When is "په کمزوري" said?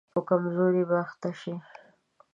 0.13-0.83